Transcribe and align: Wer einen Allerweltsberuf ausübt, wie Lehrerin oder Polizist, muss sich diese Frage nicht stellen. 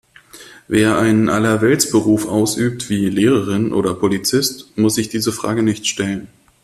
Wer 0.67 0.97
einen 0.97 1.29
Allerweltsberuf 1.29 2.25
ausübt, 2.27 2.89
wie 2.89 3.07
Lehrerin 3.07 3.71
oder 3.71 3.93
Polizist, 3.93 4.75
muss 4.75 4.95
sich 4.95 5.09
diese 5.09 5.31
Frage 5.31 5.61
nicht 5.61 5.85
stellen. 5.85 6.27